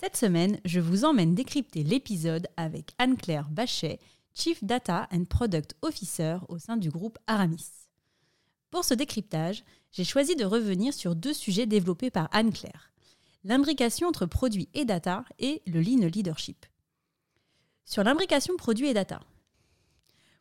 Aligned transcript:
cette 0.00 0.16
semaine, 0.16 0.60
je 0.64 0.78
vous 0.78 1.04
emmène 1.04 1.34
décrypter 1.34 1.82
l'épisode 1.82 2.46
avec 2.56 2.92
Anne-Claire 2.98 3.50
Bachet, 3.50 3.98
Chief 4.32 4.62
Data 4.62 5.08
and 5.12 5.24
Product 5.24 5.74
Officer 5.82 6.36
au 6.48 6.60
sein 6.60 6.76
du 6.76 6.88
groupe 6.88 7.18
Aramis. 7.26 7.66
Pour 8.70 8.84
ce 8.84 8.94
décryptage, 8.94 9.64
j'ai 9.90 10.04
choisi 10.04 10.36
de 10.36 10.44
revenir 10.44 10.94
sur 10.94 11.16
deux 11.16 11.32
sujets 11.32 11.66
développés 11.66 12.12
par 12.12 12.28
Anne-Claire 12.30 12.92
l'imbrication 13.42 14.06
entre 14.06 14.26
produits 14.26 14.68
et 14.72 14.84
data 14.84 15.24
et 15.40 15.62
le 15.66 15.80
lean 15.80 16.06
leadership. 16.06 16.66
Sur 17.84 18.04
l'imbrication 18.04 18.56
produits 18.56 18.88
et 18.88 18.94
data. 18.94 19.20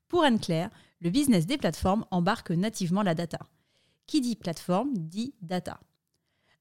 Pour 0.08 0.24
Anne-Claire, 0.24 0.70
le 1.00 1.10
business 1.10 1.48
des 1.48 1.58
plateformes 1.58 2.06
embarque 2.12 2.52
nativement 2.52 3.02
la 3.02 3.16
data. 3.16 3.40
Qui 4.06 4.22
dit 4.22 4.36
plateforme 4.36 4.94
dit 4.94 5.34
data. 5.42 5.80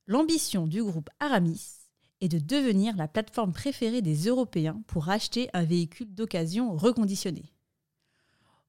L'ambition 0.06 0.66
du 0.66 0.82
groupe 0.82 1.10
Aramis 1.20 1.85
et 2.20 2.28
de 2.28 2.38
devenir 2.38 2.96
la 2.96 3.08
plateforme 3.08 3.52
préférée 3.52 4.02
des 4.02 4.26
Européens 4.26 4.82
pour 4.86 5.08
acheter 5.08 5.48
un 5.52 5.64
véhicule 5.64 6.14
d'occasion 6.14 6.74
reconditionné. 6.76 7.52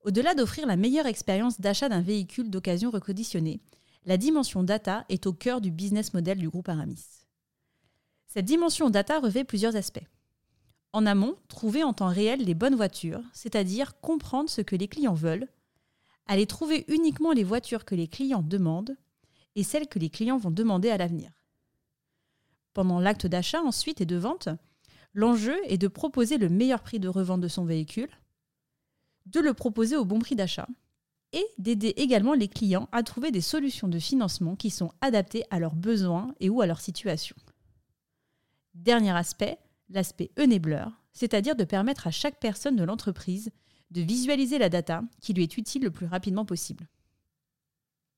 Au-delà 0.04 0.36
d'offrir 0.36 0.68
la 0.68 0.78
meilleure 0.78 1.06
expérience 1.06 1.60
d'achat 1.60 1.90
d'un 1.90 2.02
véhicule 2.02 2.50
d'occasion 2.50 2.92
reconditionné, 2.92 3.60
la 4.06 4.18
dimension 4.18 4.64
data 4.64 5.06
est 5.10 5.28
au 5.28 5.34
cœur 5.34 5.60
du 5.60 5.72
business 5.72 6.14
model 6.14 6.38
du 6.38 6.50
groupe 6.50 6.70
Aramis. 6.70 7.04
Cette 8.28 8.46
dimension 8.46 8.90
data 8.90 9.20
revêt 9.20 9.44
plusieurs 9.44 9.76
aspects. 9.76 10.06
En 10.94 11.06
amont, 11.06 11.36
trouver 11.48 11.84
en 11.84 11.94
temps 11.94 12.08
réel 12.08 12.44
les 12.44 12.54
bonnes 12.54 12.76
voitures, 12.76 13.22
c'est-à-dire 13.34 14.00
comprendre 14.00 14.50
ce 14.50 14.62
que 14.62 14.76
les 14.76 14.88
clients 14.88 15.14
veulent, 15.14 15.48
aller 16.26 16.46
trouver 16.46 16.86
uniquement 16.88 17.32
les 17.32 17.44
voitures 17.44 17.86
que 17.86 17.96
les 17.96 18.08
clients 18.08 18.44
demandent 18.44 18.98
et 19.56 19.64
celles 19.64 19.88
que 19.88 20.00
les 20.00 20.10
clients 20.10 20.38
vont 20.38 20.52
demander 20.52 20.90
à 20.90 20.98
l'avenir 20.98 21.37
pendant 22.78 23.00
l'acte 23.00 23.26
d'achat 23.26 23.64
ensuite 23.64 24.02
et 24.02 24.06
de 24.06 24.18
vente, 24.18 24.50
l'enjeu 25.16 25.58
est 25.66 25.80
de 25.80 25.88
proposer 25.88 26.38
le 26.38 26.48
meilleur 26.48 26.84
prix 26.84 27.00
de 27.00 27.08
revente 27.08 27.42
de 27.42 27.48
son 27.48 27.66
véhicule, 27.66 28.12
de 29.26 29.40
le 29.40 29.56
proposer 29.56 29.96
au 29.98 30.06
bon 30.06 30.20
prix 30.20 30.36
d'achat 30.36 30.68
et 31.34 31.44
d'aider 31.58 31.96
également 31.98 32.36
les 32.36 32.48
clients 32.48 32.88
à 32.92 33.02
trouver 33.02 33.32
des 33.32 33.42
solutions 33.42 33.88
de 33.88 33.98
financement 33.98 34.56
qui 34.56 34.70
sont 34.70 34.92
adaptées 35.02 35.44
à 35.50 35.58
leurs 35.58 35.74
besoins 35.74 36.36
et 36.40 36.52
ou 36.52 36.62
à 36.62 36.68
leur 36.68 36.80
situation. 36.80 37.36
Dernier 38.76 39.18
aspect, 39.18 39.58
l'aspect 39.90 40.30
enabler, 40.38 40.86
c'est-à-dire 41.14 41.56
de 41.56 41.64
permettre 41.64 42.06
à 42.06 42.12
chaque 42.12 42.40
personne 42.40 42.76
de 42.76 42.84
l'entreprise 42.84 43.50
de 43.90 44.02
visualiser 44.02 44.60
la 44.60 44.70
data 44.70 45.02
qui 45.20 45.34
lui 45.34 45.42
est 45.42 45.58
utile 45.58 45.82
le 45.82 45.90
plus 45.90 46.06
rapidement 46.06 46.46
possible. 46.46 46.88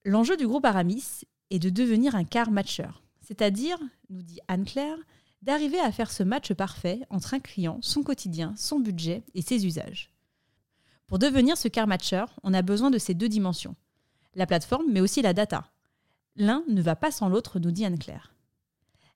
L'enjeu 0.04 0.36
du 0.36 0.46
groupe 0.46 0.66
Aramis 0.66 1.22
est 1.50 1.60
de 1.60 1.70
devenir 1.70 2.14
un 2.14 2.26
car 2.26 2.52
matcher, 2.52 2.90
c'est-à-dire, 3.30 3.78
nous 4.10 4.24
dit 4.24 4.40
Anne-Claire, 4.48 4.98
d'arriver 5.44 5.80
à 5.80 5.92
faire 5.92 6.10
ce 6.10 6.24
match 6.24 6.52
parfait 6.54 7.02
entre 7.12 7.36
un 7.36 7.40
client, 7.40 7.78
son 7.82 8.02
quotidien, 8.02 8.54
son 8.58 8.80
budget 8.80 9.24
et 9.36 9.44
ses 9.44 9.68
usages. 9.68 10.10
Pour 11.06 11.20
devenir 11.20 11.56
ce 11.56 11.68
car 11.68 11.86
matcher, 11.86 12.26
on 12.42 12.56
a 12.56 12.64
besoin 12.64 12.90
de 12.90 12.98
ces 12.98 13.14
deux 13.14 13.30
dimensions. 13.30 13.76
La 14.34 14.48
plateforme, 14.48 14.92
mais 14.92 15.00
aussi 15.00 15.22
la 15.22 15.34
data. 15.34 15.70
L'un 16.38 16.64
ne 16.70 16.82
va 16.82 16.96
pas 16.96 17.12
sans 17.12 17.30
l'autre, 17.30 17.60
nous 17.60 17.72
dit 17.72 17.86
Anne-Claire. 17.86 18.34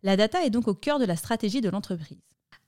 La 0.04 0.16
data 0.16 0.46
est 0.46 0.52
donc 0.52 0.68
au 0.68 0.76
cœur 0.76 1.00
de 1.00 1.06
la 1.06 1.16
stratégie 1.16 1.62
de 1.62 1.70
l'entreprise. 1.70 2.22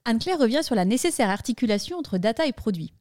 Anne-Claire 0.04 0.40
revient 0.40 0.64
sur 0.64 0.74
la 0.74 0.86
nécessaire 0.86 1.30
articulation 1.30 1.98
entre 1.98 2.18
data 2.18 2.48
et 2.48 2.54
produit. 2.54 2.94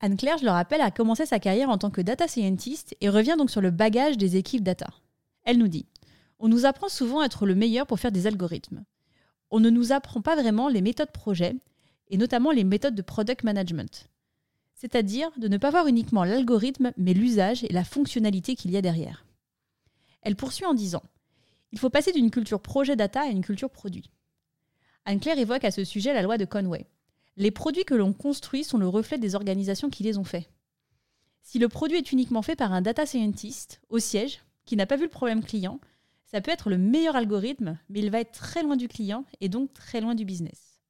Anne-Claire, 0.00 0.38
je 0.38 0.44
le 0.44 0.50
rappelle, 0.50 0.80
a 0.80 0.90
commencé 0.92 1.26
sa 1.26 1.40
carrière 1.40 1.70
en 1.70 1.78
tant 1.78 1.90
que 1.90 2.00
data 2.00 2.28
scientist 2.28 2.96
et 3.00 3.08
revient 3.08 3.34
donc 3.36 3.50
sur 3.50 3.60
le 3.60 3.70
bagage 3.72 4.18
des 4.18 4.36
équipes 4.36 4.62
data. 4.62 4.90
Elle 5.44 5.58
nous 5.58 5.68
dit 5.68 5.86
on 6.42 6.48
nous 6.48 6.66
apprend 6.66 6.88
souvent 6.88 7.20
à 7.20 7.26
être 7.26 7.46
le 7.46 7.54
meilleur 7.54 7.86
pour 7.86 8.00
faire 8.00 8.10
des 8.10 8.26
algorithmes. 8.26 8.84
On 9.50 9.60
ne 9.60 9.70
nous 9.70 9.92
apprend 9.92 10.20
pas 10.22 10.34
vraiment 10.34 10.68
les 10.68 10.82
méthodes 10.82 11.12
projet, 11.12 11.54
et 12.08 12.16
notamment 12.16 12.50
les 12.50 12.64
méthodes 12.64 12.96
de 12.96 13.02
product 13.02 13.44
management. 13.44 14.08
C'est-à-dire 14.74 15.30
de 15.38 15.46
ne 15.46 15.56
pas 15.56 15.70
voir 15.70 15.86
uniquement 15.86 16.24
l'algorithme, 16.24 16.92
mais 16.96 17.14
l'usage 17.14 17.62
et 17.62 17.72
la 17.72 17.84
fonctionnalité 17.84 18.56
qu'il 18.56 18.72
y 18.72 18.76
a 18.76 18.82
derrière. 18.82 19.24
Elle 20.20 20.34
poursuit 20.34 20.66
en 20.66 20.74
disant 20.74 21.04
Il 21.70 21.78
faut 21.78 21.90
passer 21.90 22.10
d'une 22.10 22.32
culture 22.32 22.60
projet 22.60 22.96
data 22.96 23.20
à 23.22 23.26
une 23.26 23.44
culture 23.44 23.70
produit. 23.70 24.10
Anne-Claire 25.04 25.38
évoque 25.38 25.64
à 25.64 25.70
ce 25.70 25.84
sujet 25.84 26.12
la 26.12 26.22
loi 26.22 26.38
de 26.38 26.44
Conway. 26.44 26.86
Les 27.36 27.52
produits 27.52 27.84
que 27.84 27.94
l'on 27.94 28.12
construit 28.12 28.64
sont 28.64 28.78
le 28.78 28.88
reflet 28.88 29.18
des 29.18 29.36
organisations 29.36 29.90
qui 29.90 30.02
les 30.02 30.18
ont 30.18 30.24
faits. 30.24 30.50
Si 31.42 31.60
le 31.60 31.68
produit 31.68 31.98
est 31.98 32.10
uniquement 32.10 32.42
fait 32.42 32.56
par 32.56 32.72
un 32.72 32.82
data 32.82 33.06
scientist 33.06 33.80
au 33.90 34.00
siège, 34.00 34.40
qui 34.64 34.74
n'a 34.74 34.86
pas 34.86 34.96
vu 34.96 35.04
le 35.04 35.08
problème 35.08 35.44
client, 35.44 35.78
ça 36.32 36.40
peut 36.40 36.50
être 36.50 36.70
le 36.70 36.78
meilleur 36.78 37.14
algorithme, 37.14 37.78
mais 37.90 38.00
il 38.00 38.10
va 38.10 38.20
être 38.20 38.32
très 38.32 38.62
loin 38.62 38.76
du 38.76 38.88
client 38.88 39.26
et 39.42 39.50
donc 39.50 39.74
très 39.74 40.00
loin 40.00 40.14
du 40.14 40.24
business. 40.24 40.80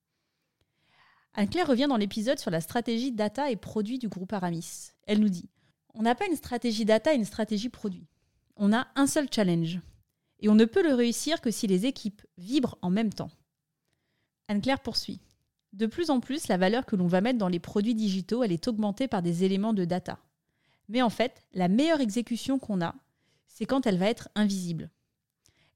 Anne-Claire 1.34 1.66
revient 1.66 1.86
dans 1.88 1.96
l'épisode 1.96 2.38
sur 2.38 2.50
la 2.52 2.60
stratégie 2.60 3.10
data 3.10 3.50
et 3.50 3.56
produit 3.56 3.98
du 3.98 4.08
groupe 4.08 4.32
Aramis. 4.32 4.92
Elle 5.04 5.18
nous 5.18 5.28
dit 5.28 5.48
On 5.94 6.02
n'a 6.02 6.14
pas 6.14 6.26
une 6.26 6.36
stratégie 6.36 6.84
data 6.84 7.12
et 7.12 7.16
une 7.16 7.24
stratégie 7.24 7.70
produit. 7.70 8.06
On 8.54 8.72
a 8.72 8.86
un 8.94 9.08
seul 9.08 9.26
challenge. 9.34 9.80
Et 10.38 10.48
on 10.48 10.54
ne 10.54 10.64
peut 10.64 10.82
le 10.82 10.94
réussir 10.94 11.40
que 11.40 11.50
si 11.50 11.66
les 11.66 11.86
équipes 11.86 12.22
vibrent 12.38 12.78
en 12.80 12.90
même 12.90 13.12
temps. 13.12 13.30
Anne-Claire 14.46 14.80
poursuit. 14.80 15.20
De 15.72 15.86
plus 15.86 16.10
en 16.10 16.20
plus, 16.20 16.46
la 16.48 16.58
valeur 16.58 16.86
que 16.86 16.96
l'on 16.96 17.06
va 17.08 17.20
mettre 17.20 17.38
dans 17.38 17.48
les 17.48 17.60
produits 17.60 17.94
digitaux, 17.94 18.44
elle 18.44 18.52
est 18.52 18.68
augmentée 18.68 19.08
par 19.08 19.22
des 19.22 19.42
éléments 19.42 19.72
de 19.72 19.84
data. 19.84 20.18
Mais 20.88 21.02
en 21.02 21.10
fait, 21.10 21.42
la 21.52 21.68
meilleure 21.68 22.00
exécution 22.00 22.58
qu'on 22.58 22.82
a, 22.82 22.94
c'est 23.48 23.64
quand 23.64 23.86
elle 23.86 23.98
va 23.98 24.06
être 24.06 24.28
invisible. 24.34 24.90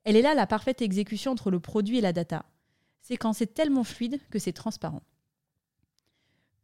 Elle 0.07 0.15
est 0.15 0.23
là 0.23 0.35
la 0.35 0.47
parfaite 0.47 0.83
exécution 0.83 1.33
entre 1.33 1.51
le 1.51 1.59
produit 1.59 1.99
et 1.99 2.01
la 2.01 2.13
data. 2.13 2.47
C'est 3.03 3.17
quand 3.17 3.33
c'est 3.33 3.53
tellement 3.53 3.83
fluide 3.83 4.21
que 4.31 4.39
c'est 4.39 4.53
transparent. 4.53 5.03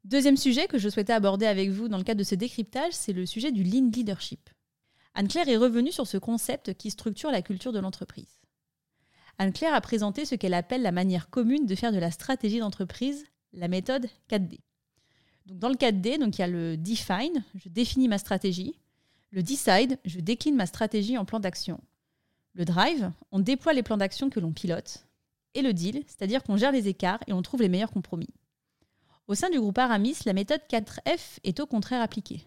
Deuxième 0.04 0.36
sujet 0.36 0.68
que 0.68 0.78
je 0.78 0.88
souhaitais 0.88 1.12
aborder 1.12 1.46
avec 1.46 1.70
vous 1.70 1.88
dans 1.88 1.98
le 1.98 2.04
cadre 2.04 2.20
de 2.20 2.24
ce 2.24 2.36
décryptage, 2.36 2.92
c'est 2.92 3.12
le 3.12 3.26
sujet 3.26 3.50
du 3.50 3.64
lean 3.64 3.90
leadership. 3.92 4.48
Anne-Claire 5.14 5.48
est 5.48 5.56
revenue 5.56 5.90
sur 5.90 6.06
ce 6.06 6.18
concept 6.18 6.74
qui 6.74 6.92
structure 6.92 7.32
la 7.32 7.42
culture 7.42 7.72
de 7.72 7.80
l'entreprise. 7.80 8.38
Anne-Claire 9.38 9.74
a 9.74 9.80
présenté 9.80 10.24
ce 10.24 10.36
qu'elle 10.36 10.54
appelle 10.54 10.82
la 10.82 10.92
manière 10.92 11.28
commune 11.28 11.66
de 11.66 11.74
faire 11.74 11.90
de 11.90 11.98
la 11.98 12.12
stratégie 12.12 12.60
d'entreprise, 12.60 13.24
la 13.54 13.66
méthode 13.66 14.06
4D. 14.30 14.60
Donc 15.46 15.58
dans 15.58 15.68
le 15.68 15.74
4D, 15.74 16.20
donc 16.20 16.38
il 16.38 16.42
y 16.42 16.44
a 16.44 16.48
le 16.48 16.76
define, 16.76 17.42
je 17.56 17.68
définis 17.68 18.06
ma 18.06 18.18
stratégie, 18.18 18.78
le 19.32 19.42
decide, 19.42 19.98
je 20.04 20.20
décline 20.20 20.54
ma 20.54 20.66
stratégie 20.66 21.18
en 21.18 21.24
plan 21.24 21.40
d'action, 21.40 21.80
le 22.54 22.64
drive, 22.64 23.10
on 23.30 23.38
déploie 23.38 23.72
les 23.72 23.82
plans 23.82 23.96
d'action 23.96 24.28
que 24.30 24.40
l'on 24.40 24.52
pilote. 24.52 25.06
Et 25.54 25.62
le 25.62 25.72
deal, 25.72 26.02
c'est-à-dire 26.06 26.42
qu'on 26.42 26.56
gère 26.56 26.72
les 26.72 26.88
écarts 26.88 27.20
et 27.26 27.32
on 27.32 27.42
trouve 27.42 27.62
les 27.62 27.68
meilleurs 27.68 27.90
compromis. 27.90 28.28
Au 29.26 29.34
sein 29.34 29.50
du 29.50 29.58
groupe 29.60 29.78
Aramis, 29.78 30.16
la 30.26 30.32
méthode 30.32 30.60
4F 30.68 31.38
est 31.44 31.60
au 31.60 31.66
contraire 31.66 32.02
appliquée. 32.02 32.46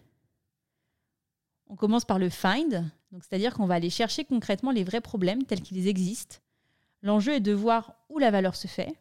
On 1.68 1.76
commence 1.76 2.04
par 2.04 2.18
le 2.18 2.30
find, 2.30 2.88
c'est-à-dire 3.12 3.54
qu'on 3.54 3.66
va 3.66 3.74
aller 3.74 3.90
chercher 3.90 4.24
concrètement 4.24 4.70
les 4.70 4.84
vrais 4.84 5.00
problèmes 5.00 5.44
tels 5.44 5.62
qu'ils 5.62 5.88
existent. 5.88 6.36
L'enjeu 7.02 7.34
est 7.34 7.40
de 7.40 7.52
voir 7.52 7.94
où 8.08 8.18
la 8.18 8.30
valeur 8.30 8.54
se 8.54 8.68
fait. 8.68 8.94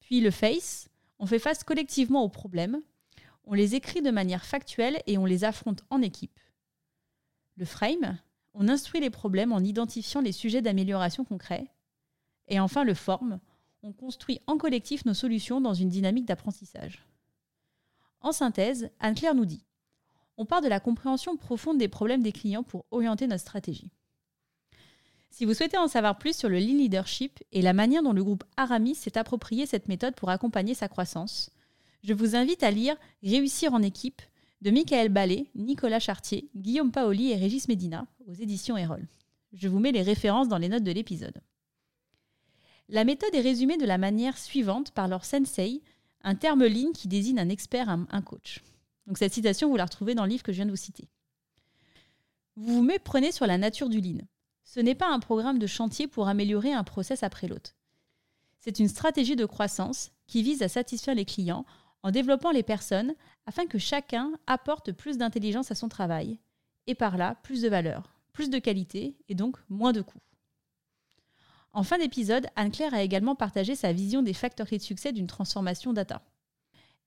Puis 0.00 0.20
le 0.20 0.30
face, 0.30 0.88
on 1.18 1.26
fait 1.26 1.38
face 1.38 1.62
collectivement 1.62 2.24
aux 2.24 2.28
problèmes, 2.28 2.80
on 3.44 3.54
les 3.54 3.74
écrit 3.74 4.02
de 4.02 4.10
manière 4.10 4.44
factuelle 4.44 5.00
et 5.06 5.18
on 5.18 5.24
les 5.24 5.44
affronte 5.44 5.84
en 5.90 6.02
équipe. 6.02 6.38
Le 7.56 7.64
frame, 7.64 8.18
on 8.58 8.68
instruit 8.68 9.00
les 9.00 9.10
problèmes 9.10 9.52
en 9.52 9.60
identifiant 9.60 10.20
les 10.20 10.32
sujets 10.32 10.62
d'amélioration 10.62 11.24
concrets. 11.24 11.70
Et 12.48 12.58
enfin, 12.58 12.84
le 12.84 12.94
forme, 12.94 13.38
on 13.82 13.92
construit 13.92 14.40
en 14.46 14.56
collectif 14.56 15.04
nos 15.04 15.14
solutions 15.14 15.60
dans 15.60 15.74
une 15.74 15.90
dynamique 15.90 16.24
d'apprentissage. 16.24 17.06
En 18.20 18.32
synthèse, 18.32 18.90
Anne-Claire 18.98 19.34
nous 19.34 19.44
dit 19.44 19.66
On 20.38 20.46
part 20.46 20.62
de 20.62 20.68
la 20.68 20.80
compréhension 20.80 21.36
profonde 21.36 21.78
des 21.78 21.88
problèmes 21.88 22.22
des 22.22 22.32
clients 22.32 22.62
pour 22.62 22.86
orienter 22.90 23.26
notre 23.26 23.42
stratégie. 23.42 23.90
Si 25.30 25.44
vous 25.44 25.52
souhaitez 25.52 25.76
en 25.76 25.88
savoir 25.88 26.16
plus 26.16 26.34
sur 26.34 26.48
le 26.48 26.58
lean 26.58 26.78
leadership 26.78 27.44
et 27.52 27.60
la 27.60 27.74
manière 27.74 28.02
dont 28.02 28.14
le 28.14 28.24
groupe 28.24 28.44
Aramis 28.56 28.94
s'est 28.94 29.18
approprié 29.18 29.66
cette 29.66 29.86
méthode 29.86 30.14
pour 30.14 30.30
accompagner 30.30 30.72
sa 30.72 30.88
croissance, 30.88 31.50
je 32.02 32.14
vous 32.14 32.36
invite 32.36 32.62
à 32.62 32.70
lire 32.70 32.96
Réussir 33.22 33.74
en 33.74 33.82
équipe 33.82 34.22
de 34.66 34.72
Michael 34.72 35.10
Ballet, 35.10 35.46
Nicolas 35.54 36.00
Chartier, 36.00 36.50
Guillaume 36.56 36.90
Paoli 36.90 37.30
et 37.30 37.36
Régis 37.36 37.68
Medina 37.68 38.04
aux 38.26 38.32
éditions 38.32 38.76
Erol. 38.76 39.06
Je 39.52 39.68
vous 39.68 39.78
mets 39.78 39.92
les 39.92 40.02
références 40.02 40.48
dans 40.48 40.58
les 40.58 40.68
notes 40.68 40.82
de 40.82 40.90
l'épisode. 40.90 41.40
La 42.88 43.04
méthode 43.04 43.32
est 43.32 43.42
résumée 43.42 43.76
de 43.76 43.86
la 43.86 43.96
manière 43.96 44.36
suivante 44.36 44.90
par 44.90 45.06
leur 45.06 45.24
sensei, 45.24 45.84
un 46.24 46.34
terme 46.34 46.66
lean 46.66 46.90
qui 46.92 47.06
désigne 47.06 47.38
un 47.38 47.48
expert, 47.48 47.88
un 47.88 48.22
coach. 48.22 48.60
Donc 49.06 49.18
cette 49.18 49.34
citation, 49.34 49.70
vous 49.70 49.76
la 49.76 49.84
retrouvez 49.84 50.16
dans 50.16 50.24
le 50.24 50.30
livre 50.30 50.42
que 50.42 50.50
je 50.50 50.56
viens 50.56 50.66
de 50.66 50.72
vous 50.72 50.76
citer. 50.76 51.08
Vous 52.56 52.74
vous 52.74 52.82
méprenez 52.82 53.30
sur 53.30 53.46
la 53.46 53.58
nature 53.58 53.88
du 53.88 54.00
lean. 54.00 54.26
Ce 54.64 54.80
n'est 54.80 54.96
pas 54.96 55.12
un 55.12 55.20
programme 55.20 55.60
de 55.60 55.68
chantier 55.68 56.08
pour 56.08 56.26
améliorer 56.26 56.72
un 56.72 56.82
process 56.82 57.22
après 57.22 57.46
l'autre. 57.46 57.76
C'est 58.58 58.80
une 58.80 58.88
stratégie 58.88 59.36
de 59.36 59.46
croissance 59.46 60.10
qui 60.26 60.42
vise 60.42 60.62
à 60.62 60.68
satisfaire 60.68 61.14
les 61.14 61.24
clients 61.24 61.64
en 62.02 62.10
développant 62.10 62.50
les 62.50 62.62
personnes 62.62 63.14
afin 63.46 63.66
que 63.66 63.78
chacun 63.78 64.32
apporte 64.46 64.92
plus 64.92 65.18
d'intelligence 65.18 65.70
à 65.70 65.74
son 65.74 65.88
travail 65.88 66.38
et 66.86 66.94
par 66.94 67.16
là 67.16 67.36
plus 67.42 67.62
de 67.62 67.68
valeur, 67.68 68.14
plus 68.32 68.50
de 68.50 68.58
qualité 68.58 69.16
et 69.28 69.34
donc 69.34 69.56
moins 69.68 69.92
de 69.92 70.02
coûts. 70.02 70.20
En 71.72 71.82
fin 71.82 71.98
d'épisode, 71.98 72.46
Anne-Claire 72.56 72.94
a 72.94 73.02
également 73.02 73.34
partagé 73.34 73.74
sa 73.74 73.92
vision 73.92 74.22
des 74.22 74.32
facteurs 74.32 74.66
clés 74.66 74.78
de 74.78 74.82
succès 74.82 75.12
d'une 75.12 75.26
transformation 75.26 75.92
data. 75.92 76.22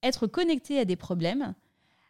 Être 0.03 0.27
connecté 0.27 0.79
à 0.79 0.85
des 0.85 0.95
problèmes, 0.95 1.55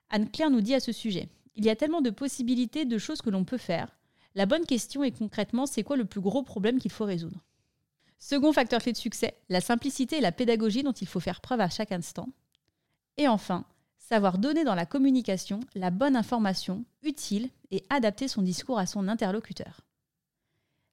Anne-Claire 0.10 0.50
nous 0.50 0.62
dit 0.62 0.74
à 0.74 0.80
ce 0.80 0.92
sujet, 0.92 1.30
il 1.56 1.66
y 1.66 1.70
a 1.70 1.76
tellement 1.76 2.02
de 2.02 2.10
possibilités 2.10 2.86
de 2.86 2.98
choses 2.98 3.22
que 3.22 3.30
l'on 3.30 3.46
peut 3.46 3.58
faire. 3.58 3.96
La 4.36 4.46
bonne 4.46 4.66
question 4.66 5.04
est 5.04 5.18
concrètement, 5.18 5.66
c'est 5.66 5.84
quoi 5.84 5.98
le 5.98 6.06
plus 6.06 6.22
gros 6.22 6.44
problème 6.44 6.80
qu'il 6.80 6.92
faut 6.92 7.06
résoudre? 7.06 7.44
Second 8.20 8.52
facteur 8.52 8.81
clé 8.81 8.92
de 8.92 8.98
succès, 8.98 9.38
la 9.48 9.62
simplicité 9.62 10.18
et 10.18 10.22
la 10.22 10.34
pédagogie 10.34 10.84
dont 10.84 10.92
il 10.92 11.08
faut 11.08 11.22
faire 11.22 11.42
preuve 11.42 11.62
à 11.62 11.70
chaque 11.70 11.94
instant. 11.94 12.28
Et 13.17 13.27
enfin, 13.27 13.65
savoir 13.97 14.38
donner 14.38 14.63
dans 14.63 14.75
la 14.75 14.85
communication 14.85 15.59
la 15.75 15.91
bonne 15.91 16.15
information 16.15 16.83
utile 17.03 17.50
et 17.71 17.83
adapter 17.89 18.27
son 18.27 18.41
discours 18.41 18.79
à 18.79 18.85
son 18.85 19.07
interlocuteur. 19.07 19.81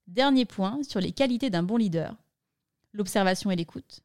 Dernier 0.07 0.45
point 0.45 0.83
sur 0.83 1.01
les 1.01 1.13
qualités 1.13 1.51
d'un 1.51 1.63
bon 1.63 1.77
leader, 1.77 2.17
l'observation 2.93 3.51
et 3.51 3.57
l'écoute. 3.57 4.03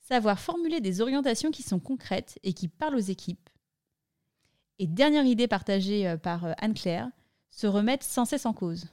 Savoir 0.00 0.40
formuler 0.40 0.80
des 0.80 1.00
orientations 1.00 1.50
qui 1.50 1.62
sont 1.62 1.78
concrètes 1.78 2.38
et 2.42 2.52
qui 2.52 2.68
parlent 2.68 2.96
aux 2.96 2.98
équipes. 2.98 3.48
Et 4.78 4.86
dernière 4.86 5.24
idée 5.24 5.46
partagée 5.46 6.08
euh, 6.08 6.16
par 6.16 6.44
euh, 6.44 6.52
Anne-Claire, 6.58 7.08
se 7.50 7.66
remettre 7.66 8.04
sans 8.04 8.24
cesse 8.24 8.46
en 8.46 8.52
cause. 8.52 8.86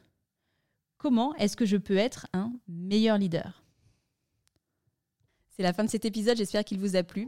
Comment 0.98 1.34
est-ce 1.36 1.58
que 1.58 1.66
je 1.66 1.78
peux 1.78 1.98
être 1.98 2.28
un 2.34 2.54
meilleur 2.68 3.18
leader? 3.18 3.64
C'est 5.50 5.64
la 5.64 5.74
fin 5.74 5.84
de 5.84 5.90
cet 5.90 6.06
épisode, 6.06 6.38
j'espère 6.38 6.64
qu'il 6.64 6.80
vous 6.80 6.96
a 6.96 7.04
plu. 7.04 7.28